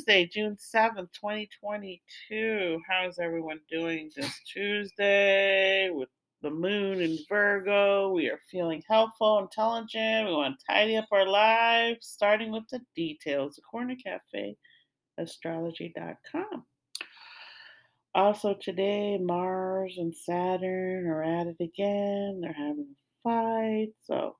[0.00, 2.80] Tuesday, June 7th, 2022.
[2.88, 6.08] How's everyone doing this Tuesday with
[6.40, 8.10] the moon in Virgo?
[8.10, 10.26] We are feeling helpful, intelligent.
[10.26, 13.56] We want to tidy up our lives, starting with the details.
[13.56, 14.56] The Corner Cafe
[15.18, 16.64] astrology.com.
[18.14, 22.40] Also, today, Mars and Saturn are at it again.
[22.40, 23.92] They're having a fight.
[24.06, 24.36] So,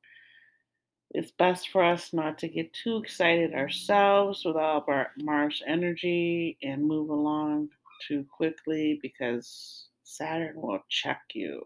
[1.12, 5.62] it's best for us not to get too excited ourselves with all of our Mars
[5.66, 7.70] energy and move along
[8.06, 11.62] too quickly because Saturn will check you.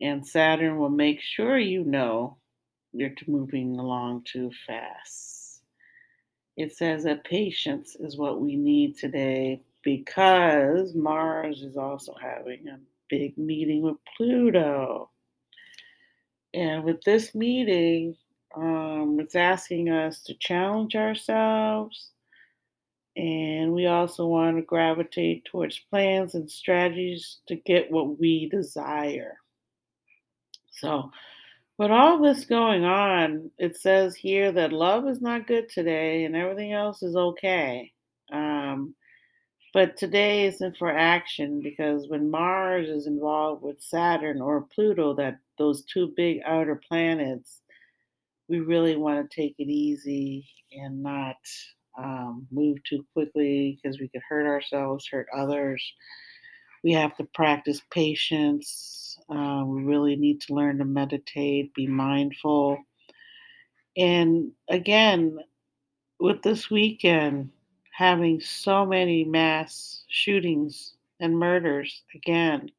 [0.00, 2.36] And Saturn will make sure you know
[2.92, 5.62] you're moving along too fast.
[6.56, 12.78] It says that patience is what we need today because Mars is also having a
[13.08, 15.10] big meeting with Pluto.
[16.54, 18.16] And with this meeting,
[18.56, 22.10] um, it's asking us to challenge ourselves.
[23.16, 29.36] And we also want to gravitate towards plans and strategies to get what we desire.
[30.70, 31.10] So,
[31.78, 36.36] with all this going on, it says here that love is not good today and
[36.36, 37.92] everything else is okay.
[38.32, 38.94] Um,
[39.76, 45.36] but today isn't for action because when Mars is involved with Saturn or Pluto, that
[45.58, 47.60] those two big outer planets,
[48.48, 51.36] we really want to take it easy and not
[51.98, 55.84] um, move too quickly because we could hurt ourselves, hurt others.
[56.82, 59.18] We have to practice patience.
[59.28, 62.78] Uh, we really need to learn to meditate, be mindful.
[63.94, 65.36] And again,
[66.18, 67.50] with this weekend,
[67.96, 72.70] having so many mass shootings and murders again.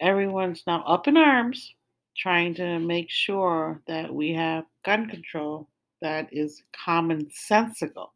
[0.00, 1.74] Everyone's now up in arms
[2.14, 5.66] trying to make sure that we have gun control
[6.02, 8.08] that is commonsensical,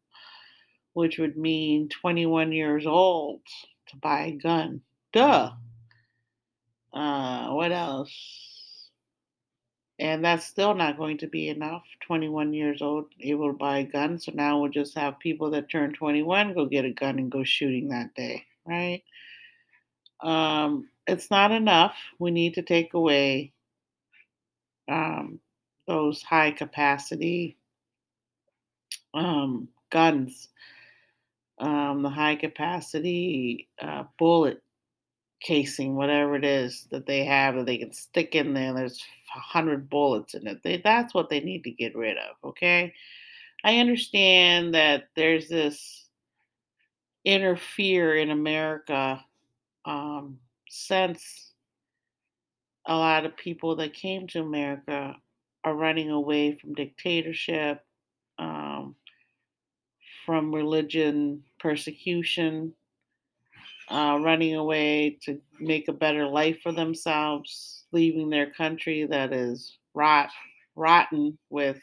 [0.92, 3.40] which would mean 21 years old
[3.86, 4.82] to buy a gun.
[5.14, 5.50] Duh.
[6.92, 8.51] Uh, what else?
[9.98, 11.84] And that's still not going to be enough.
[12.06, 14.18] 21 years old, able to buy a gun.
[14.18, 17.44] So now we'll just have people that turn 21 go get a gun and go
[17.44, 19.02] shooting that day, right?
[20.20, 21.96] Um, it's not enough.
[22.18, 23.52] We need to take away
[24.88, 25.40] um,
[25.86, 27.56] those high capacity
[29.14, 30.48] um, guns,
[31.58, 34.61] um, the high capacity uh, bullet
[35.42, 38.72] casing, whatever it is that they have that they can stick in there.
[38.72, 39.02] There's
[39.34, 40.62] a hundred bullets in it.
[40.62, 42.36] They, that's what they need to get rid of.
[42.44, 42.94] Okay,
[43.64, 46.06] I understand that there's this
[47.24, 49.24] inner fear in America
[49.84, 50.38] um,
[50.68, 51.52] since
[52.86, 55.14] a lot of people that came to America
[55.64, 57.84] are running away from dictatorship,
[58.38, 58.96] um,
[60.26, 62.72] from religion persecution,
[63.92, 69.78] uh, running away to make a better life for themselves, leaving their country that is
[69.94, 70.30] rot,
[70.74, 71.78] rotten with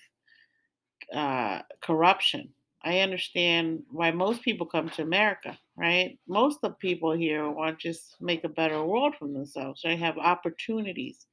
[1.14, 2.50] uh, corruption.
[2.84, 6.18] I understand why most people come to America, right?
[6.28, 9.82] Most of the people here want to just make a better world for themselves.
[9.84, 11.28] They have opportunities.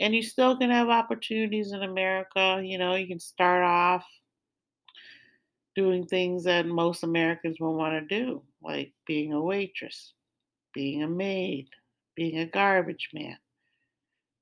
[0.00, 2.60] And you still can have opportunities in America.
[2.62, 4.04] You know, you can start off
[5.74, 10.12] doing things that most Americans will want to do, like being a waitress,
[10.74, 11.68] being a maid,
[12.14, 13.36] being a garbage man,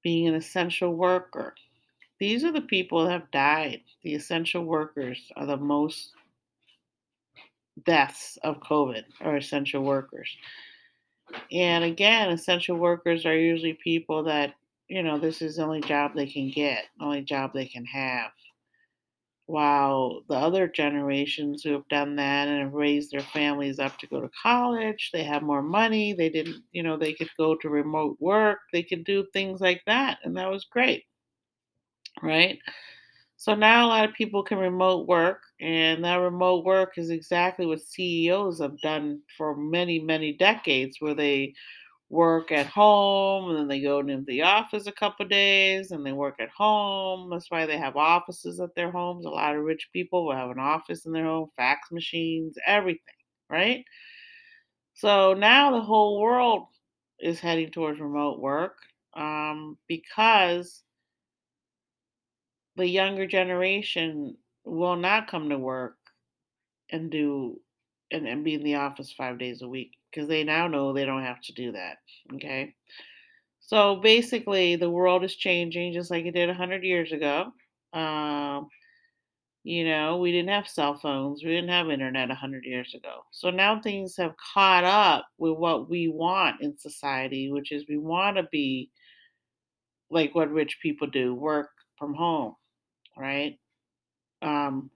[0.02, 1.54] being an essential worker.
[2.18, 3.82] These are the people that have died.
[4.02, 6.12] The essential workers are the most
[7.84, 10.30] deaths of COVID are essential workers.
[11.52, 14.54] And again, essential workers are usually people that,
[14.88, 18.30] you know, this is the only job they can get, only job they can have
[19.46, 24.06] while the other generations who have done that and have raised their families up to
[24.08, 27.68] go to college, they have more money, they didn't, you know, they could go to
[27.68, 31.04] remote work, they could do things like that, and that was great,
[32.22, 32.58] right?
[33.36, 37.66] So now a lot of people can remote work, and that remote work is exactly
[37.66, 41.54] what CEOs have done for many, many decades, where they
[42.08, 46.12] work at home and then they go into the office a couple days and they
[46.12, 47.30] work at home.
[47.30, 49.26] That's why they have offices at their homes.
[49.26, 53.00] A lot of rich people will have an office in their home, fax machines, everything,
[53.50, 53.84] right?
[54.94, 56.66] So now the whole world
[57.20, 58.78] is heading towards remote work
[59.14, 60.82] um, because
[62.76, 65.96] the younger generation will not come to work
[66.90, 67.60] and do
[68.10, 71.04] and, and be in the office five days a week because they now know they
[71.04, 71.98] don't have to do that.
[72.34, 72.74] Okay.
[73.60, 77.52] So basically, the world is changing just like it did 100 years ago.
[77.92, 78.68] Um,
[79.64, 83.22] You know, we didn't have cell phones, we didn't have internet 100 years ago.
[83.32, 87.98] So now things have caught up with what we want in society, which is we
[87.98, 88.90] want to be
[90.10, 92.54] like what rich people do, work from home,
[93.16, 93.58] right?
[94.42, 94.90] Um,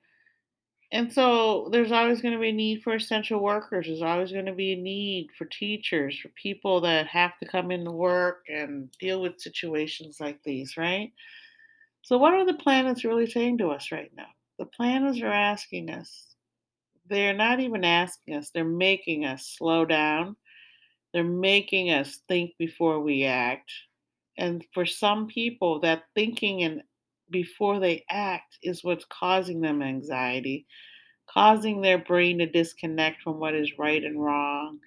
[0.92, 3.86] and so there's always going to be a need for essential workers.
[3.86, 7.70] There's always going to be a need for teachers, for people that have to come
[7.70, 11.12] into work and deal with situations like these, right?
[12.02, 14.28] So, what are the planets really saying to us right now?
[14.58, 16.34] The planets are asking us,
[17.08, 20.36] they're not even asking us, they're making us slow down.
[21.12, 23.70] They're making us think before we act.
[24.38, 26.82] And for some people, that thinking and
[27.30, 30.66] before they act is what's causing them anxiety,
[31.28, 34.78] causing their brain to disconnect from what is right and wrong.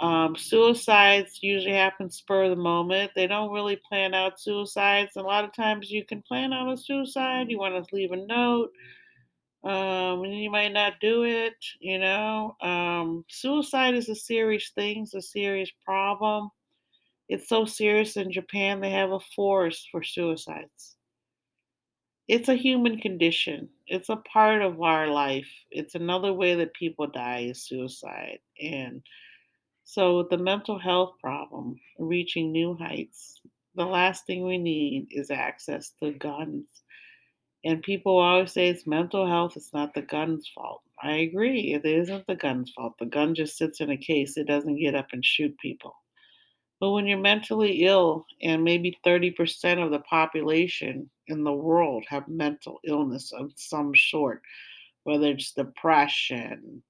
[0.00, 3.12] Um, suicides usually happen spur of the moment.
[3.14, 5.12] They don't really plan out suicides.
[5.16, 7.50] A lot of times you can plan out a suicide.
[7.50, 8.70] You want to leave a note.
[9.64, 12.54] Um, and you might not do it, you know.
[12.60, 16.50] Um, suicide is a serious thing, it's a serious problem.
[17.30, 20.93] It's so serious in Japan, they have a force for suicides.
[22.28, 23.70] It's a human condition.
[23.86, 25.50] It's a part of our life.
[25.70, 28.40] It's another way that people die is suicide.
[28.60, 29.02] And
[29.84, 33.40] so, the mental health problem reaching new heights,
[33.74, 36.66] the last thing we need is access to guns.
[37.64, 40.82] And people always say it's mental health, it's not the gun's fault.
[41.02, 42.94] I agree, it isn't the gun's fault.
[42.98, 45.96] The gun just sits in a case, it doesn't get up and shoot people.
[46.84, 52.28] But when you're mentally ill, and maybe 30% of the population in the world have
[52.28, 54.42] mental illness of some sort,
[55.04, 56.82] whether it's depression,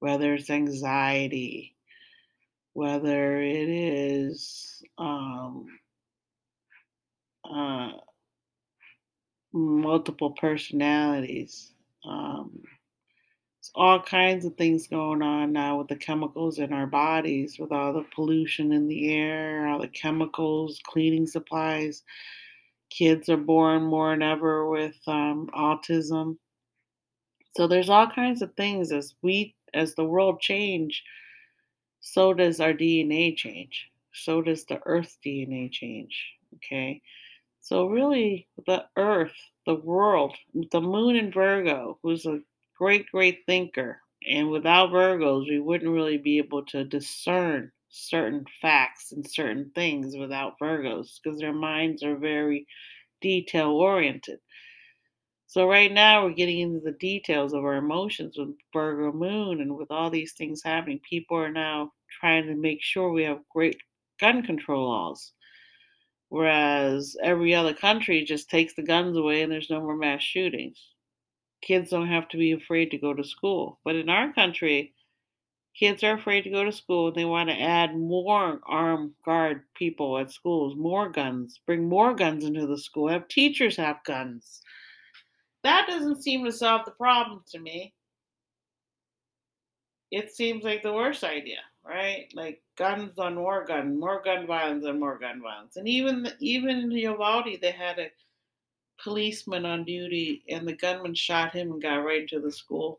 [0.00, 1.76] whether it's anxiety,
[2.72, 5.66] whether it is um,
[7.48, 7.92] uh,
[9.52, 11.70] multiple personalities.
[12.04, 12.60] Um,
[13.76, 17.92] all kinds of things going on now with the chemicals in our bodies, with all
[17.92, 22.02] the pollution in the air, all the chemicals, cleaning supplies.
[22.88, 26.38] Kids are born more than ever with um, autism.
[27.54, 31.04] So there's all kinds of things as we, as the world change,
[32.00, 33.90] so does our DNA change.
[34.14, 36.18] So does the Earth DNA change.
[36.54, 37.02] Okay.
[37.60, 39.36] So really, the Earth,
[39.66, 40.34] the world,
[40.72, 42.40] the moon in Virgo, who's a
[42.78, 44.02] great, great thinker.
[44.26, 50.16] And without Virgos, we wouldn't really be able to discern certain facts and certain things
[50.16, 52.66] without Virgos because their minds are very
[53.20, 54.40] detail oriented.
[55.48, 59.76] So, right now, we're getting into the details of our emotions with Virgo moon and
[59.76, 61.00] with all these things happening.
[61.00, 63.76] People are now trying to make sure we have great
[64.20, 65.32] gun control laws.
[66.28, 70.95] Whereas every other country just takes the guns away and there's no more mass shootings
[71.66, 73.80] kids don't have to be afraid to go to school.
[73.84, 74.94] But in our country,
[75.78, 77.12] kids are afraid to go to school.
[77.12, 82.44] They want to add more armed guard people at schools, more guns, bring more guns
[82.44, 84.62] into the school, have teachers have guns.
[85.64, 87.92] That doesn't seem to solve the problem to me.
[90.12, 92.28] It seems like the worst idea, right?
[92.34, 95.76] Like guns on more gun, more gun violence and more gun violence.
[95.76, 98.08] And even even in Uvalde, they had a
[99.06, 102.98] policeman on duty and the gunman shot him and got right into the school.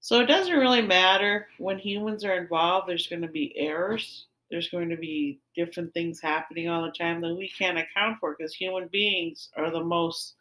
[0.00, 4.26] So it doesn't really matter when humans are involved, there's going to be errors.
[4.50, 8.34] There's going to be different things happening all the time that we can't account for
[8.36, 10.34] because human beings are the most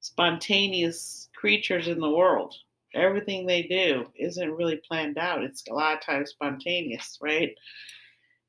[0.00, 2.56] spontaneous creatures in the world.
[2.94, 5.44] Everything they do isn't really planned out.
[5.44, 7.54] It's a lot of times spontaneous, right?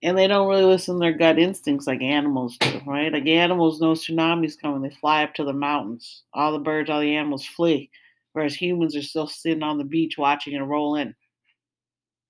[0.04, 3.14] And they don't really listen to their gut instincts like animals do, right?
[3.14, 6.24] Like animals know tsunamis coming, they fly up to the mountains.
[6.34, 7.90] All the birds, all the animals flee,
[8.34, 11.14] whereas humans are still sitting on the beach watching it roll in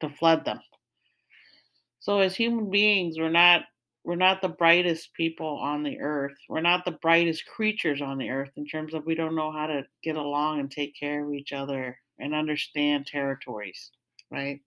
[0.02, 0.60] to flood them.
[2.00, 3.64] So as human beings, we're not
[4.04, 6.36] we're not the brightest people on the earth.
[6.50, 9.68] We're not the brightest creatures on the earth in terms of we don't know how
[9.68, 13.92] to get along and take care of each other and understand territories,
[14.32, 14.60] right?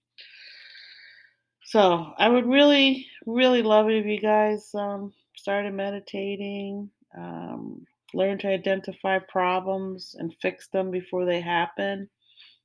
[1.65, 8.39] So I would really, really love it if you guys um, started meditating, um, learn
[8.39, 12.09] to identify problems and fix them before they happen.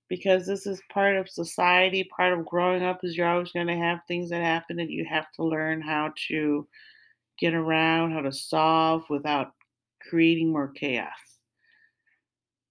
[0.10, 3.78] Because this is part of society, part of growing up is you're always going to
[3.78, 6.68] have things that happen and you have to learn how to
[7.40, 9.54] get around, how to solve without
[10.10, 11.12] creating more chaos.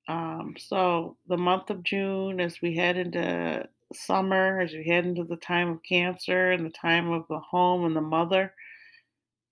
[0.08, 5.24] Um, so the month of June, as we head into summer, as we head into
[5.24, 8.52] the time of Cancer and the time of the home and the mother,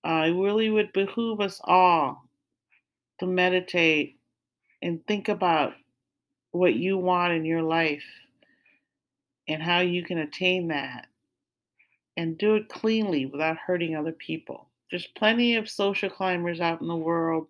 [0.04, 2.28] uh, it really would behoove us all
[3.18, 4.18] to meditate
[4.82, 5.72] and think about
[6.52, 8.04] what you want in your life
[9.48, 11.06] and how you can attain that
[12.16, 14.68] and do it cleanly without hurting other people.
[14.90, 17.48] There's plenty of social climbers out in the world.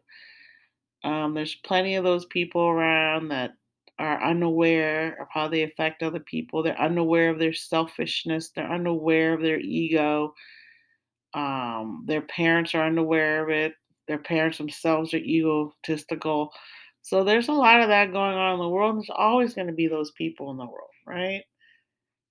[1.05, 3.55] Um, there's plenty of those people around that
[3.99, 6.63] are unaware of how they affect other people.
[6.63, 8.51] They're unaware of their selfishness.
[8.51, 10.35] They're unaware of their ego.
[11.35, 13.75] Um, their parents are unaware of it.
[14.09, 16.53] Their parents themselves are egotistical.
[17.03, 18.97] So there's a lot of that going on in the world.
[18.97, 21.43] There's always going to be those people in the world, right?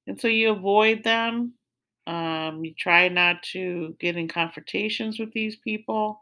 [0.07, 1.53] And so you avoid them.
[2.07, 6.21] Um, you try not to get in confrontations with these people.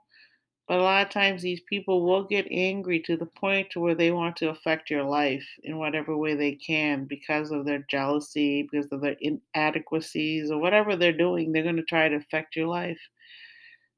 [0.68, 3.96] But a lot of times these people will get angry to the point to where
[3.96, 8.68] they want to affect your life in whatever way they can because of their jealousy,
[8.72, 12.68] because of their inadequacies, or whatever they're doing, they're going to try to affect your
[12.68, 13.00] life.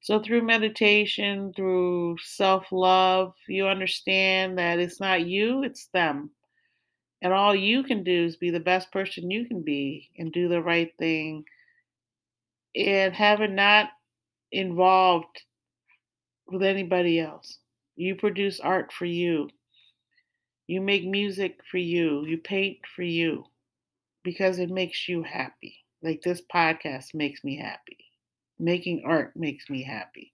[0.02, 6.32] So through meditation, through self-love, you understand that it's not you, it's them.
[7.22, 10.48] And all you can do is be the best person you can be and do
[10.48, 11.46] the right thing
[12.76, 13.90] and have it not
[14.52, 15.42] involved
[16.48, 17.60] with anybody else.
[17.96, 19.50] You produce art for you.
[20.68, 22.26] You make music for you.
[22.26, 23.46] You paint for you
[24.24, 25.78] because it makes you happy.
[26.02, 27.98] Like this podcast makes me happy.
[28.60, 30.34] Making art makes me happy.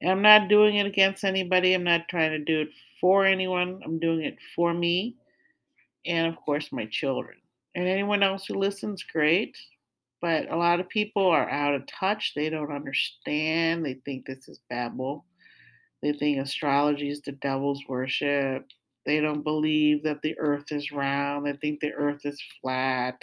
[0.00, 1.72] And I'm not doing it against anybody.
[1.72, 2.68] I'm not trying to do it
[3.00, 3.80] for anyone.
[3.84, 5.16] I'm doing it for me
[6.04, 7.38] and, of course, my children.
[7.74, 9.56] And anyone else who listens, great.
[10.20, 12.32] But a lot of people are out of touch.
[12.34, 13.84] They don't understand.
[13.84, 15.24] They think this is babble.
[16.02, 18.66] They think astrology is the devil's worship.
[19.04, 21.46] They don't believe that the earth is round.
[21.46, 23.22] They think the earth is flat.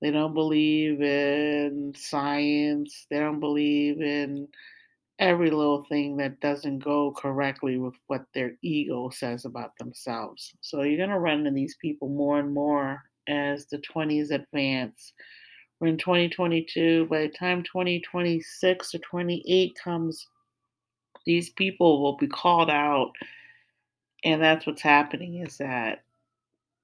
[0.00, 3.06] They don't believe in science.
[3.08, 4.48] They don't believe in
[5.20, 10.52] every little thing that doesn't go correctly with what their ego says about themselves.
[10.60, 15.12] So you're going to run into these people more and more as the 20s advance
[15.82, 17.06] we're in 2022.
[17.06, 20.28] By the time 2026 or 28 comes,
[21.26, 23.10] these people will be called out.
[24.22, 26.04] And that's what's happening is that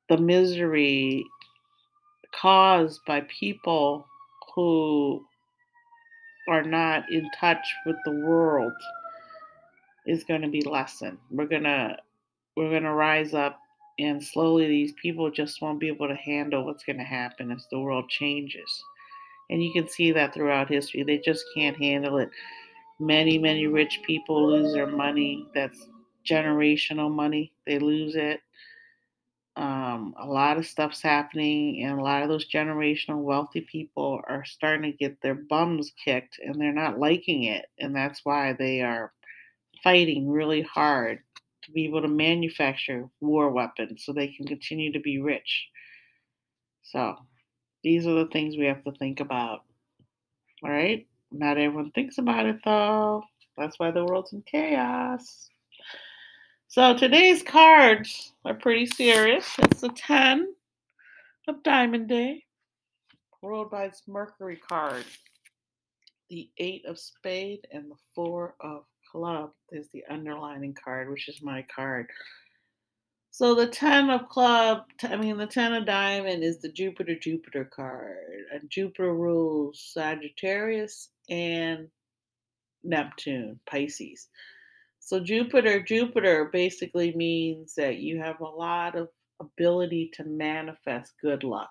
[0.09, 1.25] the misery
[2.35, 4.05] caused by people
[4.57, 5.25] who
[6.49, 8.73] are not in touch with the world
[10.09, 11.19] is going to be lessened.
[11.31, 11.97] We're going to
[12.57, 13.61] we're going to rise up
[13.99, 17.67] and slowly, these people just won't be able to handle what's going to happen as
[17.71, 18.83] the world changes.
[19.50, 21.02] And you can see that throughout history.
[21.02, 22.31] They just can't handle it.
[23.00, 25.47] Many, many rich people lose their money.
[25.55, 25.88] That's
[26.28, 27.52] generational money.
[27.67, 28.40] They lose it.
[29.57, 34.45] Um, a lot of stuff's happening, and a lot of those generational wealthy people are
[34.45, 37.67] starting to get their bums kicked, and they're not liking it.
[37.81, 39.12] And that's why they are
[39.83, 41.21] fighting really hard
[41.69, 45.69] to be able to manufacture war weapons so they can continue to be rich.
[46.83, 47.17] So,
[47.85, 49.61] these are the things we have to think about.
[50.65, 51.07] All right?
[51.31, 53.23] Not everyone thinks about it though.
[53.59, 55.51] That's why the world's in chaos.
[56.69, 59.47] So, today's cards are pretty serious.
[59.59, 60.55] It's the 10
[61.49, 62.45] of Diamond Day,
[63.43, 65.05] its Mercury card,
[66.31, 71.43] the 8 of Spade, and the 4 of club is the underlining card, which is
[71.43, 72.07] my card.
[73.31, 77.65] So the 10 of club, I mean, the 10 of diamond is the Jupiter Jupiter
[77.65, 78.17] card.
[78.53, 81.88] And Jupiter rules Sagittarius and
[82.83, 84.29] Neptune, Pisces.
[84.99, 89.09] So Jupiter Jupiter basically means that you have a lot of
[89.41, 91.71] ability to manifest good luck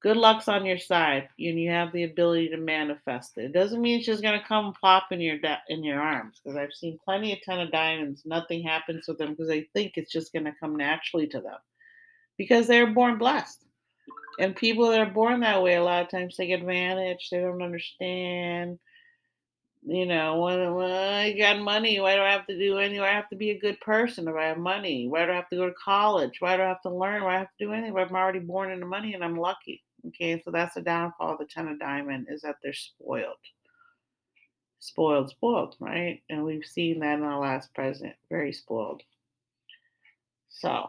[0.00, 3.46] good luck's on your side and you have the ability to manifest it.
[3.46, 5.38] It doesn't mean it's just gonna come plop in your
[5.68, 8.22] in your arms because I've seen plenty of ton of diamonds.
[8.24, 11.58] Nothing happens with them because they think it's just gonna come naturally to them
[12.36, 13.64] because they're born blessed.
[14.38, 17.28] And people that are born that way, a lot of times take advantage.
[17.30, 18.78] They don't understand.
[19.82, 23.00] You know, when, when I got money, why do I have to do anything?
[23.00, 25.08] I have to be a good person if I have money?
[25.08, 26.40] Why do I have to go to college?
[26.40, 27.24] Why do I have to learn?
[27.24, 27.96] Why do I have to do anything?
[27.96, 29.82] I'm already born into money and I'm lucky.
[30.06, 33.36] Okay, so that's the downfall of the Ten of Diamond is that they're spoiled.
[34.78, 36.22] Spoiled, spoiled, right?
[36.30, 38.14] And we've seen that in our last president.
[38.30, 39.02] Very spoiled.
[40.48, 40.88] So,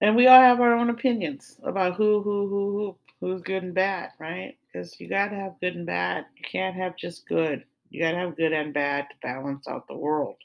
[0.00, 3.74] and we all have our own opinions about who, who, who, who, who's good and
[3.74, 4.56] bad, right?
[4.66, 6.26] Because you got to have good and bad.
[6.36, 7.64] You can't have just good.
[7.90, 10.36] You got to have good and bad to balance out the world.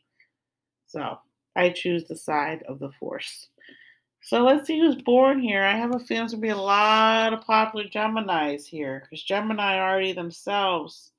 [0.85, 1.17] So,
[1.55, 3.49] I choose the side of the force.
[4.27, 5.63] So let's see who's born here.
[5.63, 9.23] I have a feeling there's going to be a lot of popular Geminis here because
[9.23, 11.13] Gemini already themselves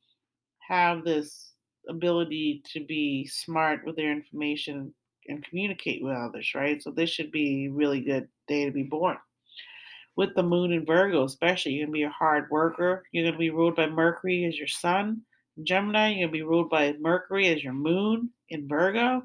[0.58, 1.54] have this
[1.88, 4.92] ability to be smart with their information
[5.26, 6.82] and communicate with others, right?
[6.82, 9.16] So this should be really good day to be born.
[10.14, 13.04] With the moon in Virgo, especially, you're gonna be a hard worker.
[13.12, 15.22] You're gonna be ruled by Mercury as your sun.
[15.62, 19.22] Gemini, you're gonna be ruled by Mercury as your moon in Virgo.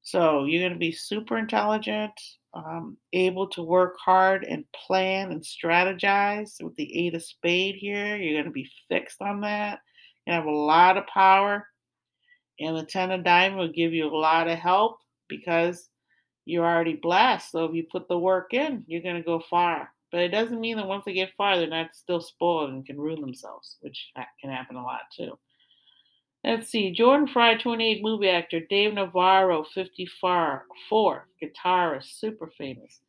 [0.00, 2.18] So you're gonna be super intelligent,
[2.54, 6.62] um, able to work hard and plan and strategize.
[6.62, 9.80] With the Eight of Spade here, you're gonna be fixed on that.
[10.26, 11.66] You have a lot of power
[12.60, 15.88] and the Ten of Diamond will give you a lot of help because
[16.44, 17.50] you're already blessed.
[17.50, 19.90] So if you put the work in, you're going to go far.
[20.10, 23.00] But it doesn't mean that once they get far, they're not still spoiled and can
[23.00, 25.38] ruin themselves, which can happen a lot too.
[26.44, 26.90] Let's see.
[26.90, 28.60] Jordan Fry, 28, movie actor.
[28.68, 30.66] Dave Navarro, 54,
[31.40, 33.00] guitarist, super famous.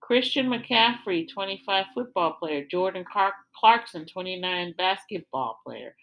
[0.00, 2.64] Christian McCaffrey, 25, football player.
[2.64, 3.04] Jordan
[3.54, 5.94] Clarkson, 29, basketball player.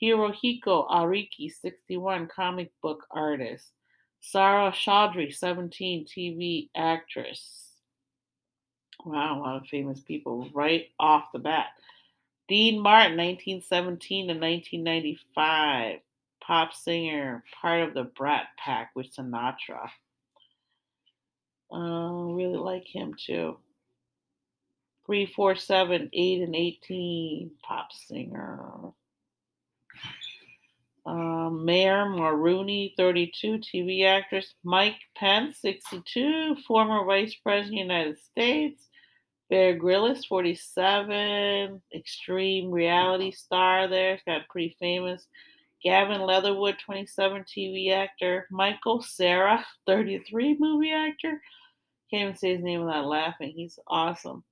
[0.00, 3.72] Hirohiko Araki, 61, comic book artist.
[4.20, 7.72] Sara Chaudhry, 17, TV actress.
[9.04, 11.68] Wow, a lot of famous people right off the bat.
[12.48, 16.00] Dean Martin, 1917 to 1995,
[16.50, 19.88] pop singer, part of the Brat Pack with Sinatra.
[21.72, 23.56] Uh, really like him too.
[25.06, 28.58] 347, 8 and 18, pop singer.
[31.06, 34.52] Um, Mayor Maroney, 32, TV actress.
[34.64, 38.88] Mike Pence, 62, former Vice President of the United States.
[39.50, 44.14] Bear Grylls, 47, extreme reality star there.
[44.14, 45.28] He's got pretty famous.
[45.82, 48.46] Gavin Leatherwood, 27, TV actor.
[48.50, 51.40] Michael Cera, 33, movie actor.
[52.10, 53.52] Can't even say his name without laughing.
[53.54, 54.44] He's awesome.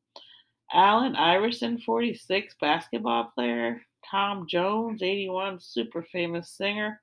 [0.73, 3.83] Allen Iverson, 46, basketball player.
[4.11, 7.01] Tom Jones, 81, super famous singer.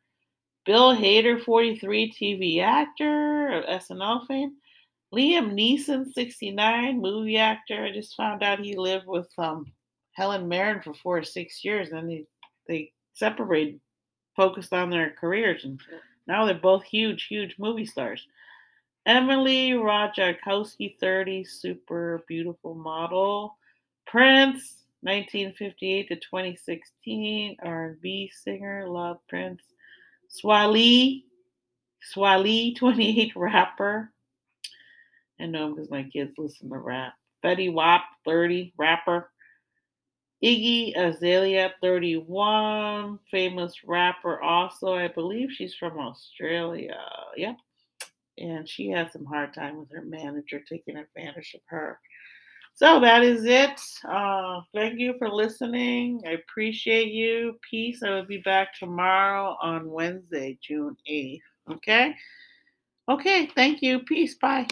[0.66, 4.54] Bill Hader, 43, TV actor of SNL fame.
[5.14, 7.86] Liam Neeson, 69, movie actor.
[7.86, 9.72] I just found out he lived with um,
[10.14, 12.26] Helen Mirren for four or six years, and they,
[12.68, 13.80] they separated,
[14.36, 15.80] focused on their careers, and
[16.28, 18.28] now they're both huge, huge movie stars.
[19.06, 23.58] Emily Ratajkowski, 30, super beautiful model.
[24.08, 29.62] Prince, 1958 to 2016, R&B singer, love Prince.
[30.30, 31.26] Swae Lee,
[32.14, 34.12] Swali, 28, rapper.
[35.40, 37.14] I know because my kids listen to rap.
[37.44, 39.30] Fetty Wap, 30, rapper.
[40.44, 44.94] Iggy Azalea, 31, famous rapper also.
[44.94, 47.00] I believe she's from Australia.
[47.38, 47.58] Yep.
[48.38, 52.00] And she had some hard time with her manager taking advantage of her.
[52.76, 53.80] So that is it.
[54.04, 56.22] Uh, thank you for listening.
[56.28, 57.58] I appreciate you.
[57.70, 58.04] Peace.
[58.04, 61.40] I will be back tomorrow on Wednesday, June 8th.
[61.72, 62.14] Okay?
[63.08, 63.50] Okay.
[63.56, 64.00] Thank you.
[64.00, 64.36] Peace.
[64.36, 64.68] Bye.